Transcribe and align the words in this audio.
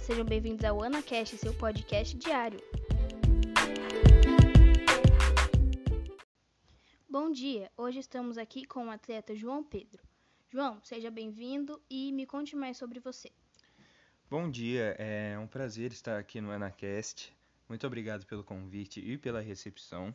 Sejam 0.00 0.24
bem-vindos 0.24 0.64
ao 0.64 0.82
AnaCast, 0.82 1.38
seu 1.38 1.54
podcast 1.54 2.16
diário. 2.16 2.60
Bom 7.08 7.32
dia, 7.32 7.70
hoje 7.76 7.98
estamos 8.00 8.36
aqui 8.36 8.64
com 8.66 8.86
o 8.86 8.90
atleta 8.90 9.34
João 9.34 9.64
Pedro. 9.64 10.02
João, 10.48 10.80
seja 10.84 11.10
bem-vindo 11.10 11.80
e 11.90 12.12
me 12.12 12.26
conte 12.26 12.54
mais 12.54 12.76
sobre 12.76 13.00
você. 13.00 13.32
Bom 14.30 14.50
dia, 14.50 14.94
é 14.98 15.38
um 15.38 15.46
prazer 15.46 15.92
estar 15.92 16.18
aqui 16.18 16.40
no 16.40 16.50
AnaCast. 16.50 17.34
Muito 17.68 17.86
obrigado 17.86 18.26
pelo 18.26 18.44
convite 18.44 19.00
e 19.00 19.16
pela 19.16 19.40
recepção. 19.40 20.14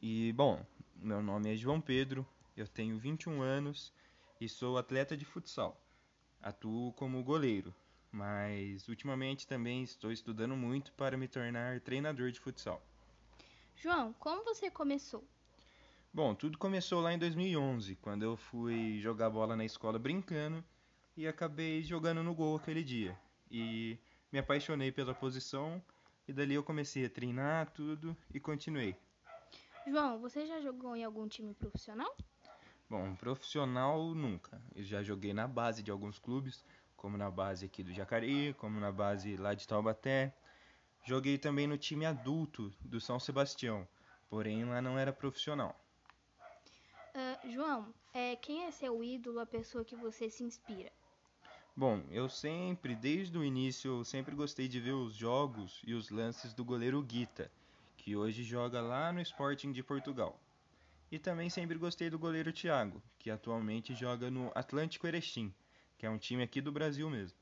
E, 0.00 0.32
bom, 0.34 0.64
meu 0.94 1.22
nome 1.22 1.52
é 1.52 1.56
João 1.56 1.80
Pedro, 1.80 2.26
eu 2.56 2.68
tenho 2.68 2.98
21 2.98 3.40
anos 3.40 3.92
e 4.40 4.48
sou 4.48 4.76
atleta 4.78 5.16
de 5.16 5.24
futsal. 5.24 5.80
Atuo 6.40 6.92
como 6.92 7.22
goleiro, 7.24 7.74
mas 8.12 8.88
ultimamente 8.88 9.46
também 9.46 9.82
estou 9.82 10.10
estudando 10.10 10.56
muito 10.56 10.92
para 10.92 11.16
me 11.16 11.28
tornar 11.28 11.80
treinador 11.80 12.30
de 12.30 12.40
futsal. 12.40 12.82
João, 13.76 14.12
como 14.14 14.44
você 14.44 14.70
começou? 14.70 15.24
Bom, 16.12 16.34
tudo 16.34 16.58
começou 16.58 17.00
lá 17.00 17.12
em 17.12 17.18
2011, 17.18 17.94
quando 17.96 18.24
eu 18.24 18.36
fui 18.36 18.98
jogar 19.00 19.30
bola 19.30 19.56
na 19.56 19.64
escola 19.64 19.98
brincando 19.98 20.64
e 21.16 21.26
acabei 21.26 21.82
jogando 21.82 22.22
no 22.22 22.34
gol 22.34 22.56
aquele 22.56 22.82
dia. 22.82 23.16
E 23.50 23.96
me 24.32 24.38
apaixonei 24.38 24.90
pela 24.90 25.14
posição 25.14 25.82
e 26.26 26.32
dali 26.32 26.54
eu 26.54 26.62
comecei 26.62 27.04
a 27.04 27.10
treinar 27.10 27.70
tudo 27.70 28.16
e 28.34 28.40
continuei. 28.40 28.96
João, 29.86 30.18
você 30.18 30.46
já 30.46 30.60
jogou 30.60 30.94
em 30.94 31.04
algum 31.04 31.26
time 31.26 31.54
profissional? 31.54 32.14
Bom, 32.88 33.14
profissional 33.14 34.14
nunca. 34.14 34.60
Eu 34.74 34.82
já 34.82 35.02
joguei 35.02 35.32
na 35.32 35.46
base 35.46 35.82
de 35.82 35.92
alguns 35.92 36.18
clubes, 36.18 36.64
como 37.00 37.16
na 37.16 37.30
base 37.30 37.64
aqui 37.64 37.82
do 37.82 37.94
Jacareí, 37.94 38.52
como 38.54 38.78
na 38.78 38.92
base 38.92 39.34
lá 39.38 39.54
de 39.54 39.66
Taubaté. 39.66 40.34
Joguei 41.02 41.38
também 41.38 41.66
no 41.66 41.78
time 41.78 42.04
adulto 42.04 42.70
do 42.78 43.00
São 43.00 43.18
Sebastião, 43.18 43.88
porém 44.28 44.66
lá 44.66 44.82
não 44.82 44.98
era 44.98 45.10
profissional. 45.10 45.74
Uh, 47.14 47.50
João, 47.50 47.94
é, 48.12 48.36
quem 48.36 48.64
é 48.64 48.70
seu 48.70 49.02
ídolo, 49.02 49.40
a 49.40 49.46
pessoa 49.46 49.82
que 49.82 49.96
você 49.96 50.28
se 50.28 50.44
inspira? 50.44 50.92
Bom, 51.74 52.04
eu 52.10 52.28
sempre, 52.28 52.94
desde 52.94 53.38
o 53.38 53.42
início, 53.42 54.00
eu 54.00 54.04
sempre 54.04 54.34
gostei 54.34 54.68
de 54.68 54.78
ver 54.78 54.92
os 54.92 55.14
jogos 55.14 55.80
e 55.86 55.94
os 55.94 56.10
lances 56.10 56.52
do 56.52 56.66
goleiro 56.66 57.02
Guita, 57.02 57.50
que 57.96 58.14
hoje 58.14 58.44
joga 58.44 58.82
lá 58.82 59.10
no 59.10 59.22
Sporting 59.22 59.72
de 59.72 59.82
Portugal. 59.82 60.38
E 61.10 61.18
também 61.18 61.48
sempre 61.48 61.78
gostei 61.78 62.10
do 62.10 62.18
goleiro 62.18 62.52
Thiago, 62.52 63.02
que 63.18 63.30
atualmente 63.30 63.94
joga 63.94 64.30
no 64.30 64.52
Atlântico 64.54 65.06
Erechim, 65.06 65.52
que 66.00 66.06
é 66.06 66.10
um 66.10 66.16
time 66.16 66.42
aqui 66.42 66.62
do 66.62 66.72
Brasil 66.72 67.10
mesmo. 67.10 67.36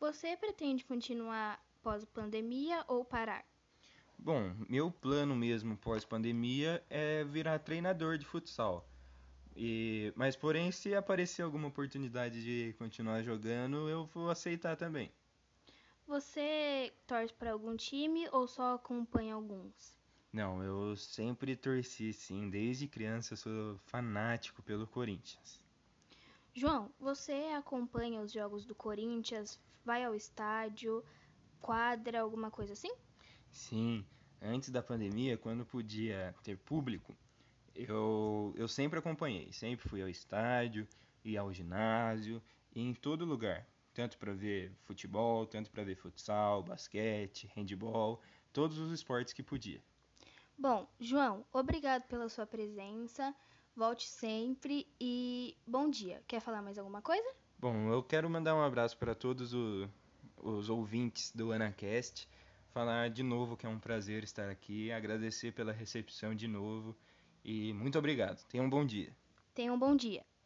Você 0.00 0.36
pretende 0.36 0.84
continuar 0.84 1.64
pós-pandemia 1.84 2.84
ou 2.88 3.04
parar? 3.04 3.44
Bom, 4.18 4.52
meu 4.68 4.90
plano 4.90 5.36
mesmo 5.36 5.76
pós-pandemia 5.76 6.84
é 6.90 7.22
virar 7.22 7.60
treinador 7.60 8.18
de 8.18 8.26
futsal. 8.26 8.88
E, 9.54 10.12
mas 10.16 10.34
porém, 10.34 10.72
se 10.72 10.96
aparecer 10.96 11.42
alguma 11.42 11.68
oportunidade 11.68 12.42
de 12.42 12.72
continuar 12.76 13.22
jogando, 13.22 13.88
eu 13.88 14.04
vou 14.06 14.30
aceitar 14.30 14.76
também. 14.76 15.12
Você 16.08 16.92
torce 17.06 17.32
para 17.32 17.52
algum 17.52 17.76
time 17.76 18.28
ou 18.32 18.48
só 18.48 18.74
acompanha 18.74 19.36
alguns? 19.36 19.96
Não, 20.32 20.60
eu 20.60 20.96
sempre 20.96 21.54
torci 21.54 22.12
sim, 22.12 22.50
desde 22.50 22.88
criança 22.88 23.34
eu 23.34 23.38
sou 23.38 23.78
fanático 23.78 24.60
pelo 24.60 24.88
Corinthians. 24.88 25.62
João, 26.54 26.88
você 27.00 27.32
acompanha 27.56 28.20
os 28.20 28.30
jogos 28.30 28.64
do 28.64 28.76
Corinthians? 28.76 29.60
Vai 29.84 30.04
ao 30.04 30.14
estádio, 30.14 31.04
quadra, 31.60 32.20
alguma 32.20 32.48
coisa 32.48 32.74
assim? 32.74 32.92
Sim, 33.50 34.06
antes 34.40 34.70
da 34.70 34.80
pandemia, 34.80 35.36
quando 35.36 35.66
podia 35.66 36.32
ter 36.44 36.56
público, 36.56 37.12
eu, 37.74 38.54
eu 38.56 38.68
sempre 38.68 39.00
acompanhei, 39.00 39.52
sempre 39.52 39.88
fui 39.88 40.00
ao 40.00 40.08
estádio, 40.08 40.86
ia 41.24 41.40
ao 41.40 41.52
ginásio, 41.52 42.40
e 42.72 42.80
em 42.80 42.94
todo 42.94 43.24
lugar, 43.24 43.66
tanto 43.92 44.16
para 44.16 44.32
ver 44.32 44.72
futebol, 44.84 45.46
tanto 45.46 45.72
para 45.72 45.82
ver 45.82 45.96
futsal, 45.96 46.62
basquete, 46.62 47.50
handball, 47.56 48.20
todos 48.52 48.78
os 48.78 48.92
esportes 48.92 49.32
que 49.32 49.42
podia. 49.42 49.82
Bom, 50.56 50.88
João, 51.00 51.44
obrigado 51.52 52.04
pela 52.04 52.28
sua 52.28 52.46
presença. 52.46 53.34
Volte 53.76 54.06
sempre 54.06 54.86
e 55.00 55.56
bom 55.66 55.90
dia. 55.90 56.22
Quer 56.28 56.40
falar 56.40 56.62
mais 56.62 56.78
alguma 56.78 57.02
coisa? 57.02 57.28
Bom, 57.58 57.90
eu 57.90 58.04
quero 58.04 58.30
mandar 58.30 58.54
um 58.54 58.62
abraço 58.62 58.96
para 58.96 59.16
todos 59.16 59.52
o, 59.52 59.88
os 60.36 60.70
ouvintes 60.70 61.32
do 61.34 61.50
AnaCast. 61.50 62.28
Falar 62.68 63.10
de 63.10 63.24
novo 63.24 63.56
que 63.56 63.66
é 63.66 63.68
um 63.68 63.78
prazer 63.78 64.22
estar 64.22 64.48
aqui, 64.48 64.92
agradecer 64.92 65.52
pela 65.52 65.72
recepção 65.72 66.36
de 66.36 66.46
novo 66.46 66.96
e 67.44 67.72
muito 67.72 67.98
obrigado. 67.98 68.44
Tenha 68.46 68.62
um 68.62 68.70
bom 68.70 68.84
dia. 68.84 69.12
Tenha 69.52 69.72
um 69.72 69.78
bom 69.78 69.96
dia. 69.96 70.24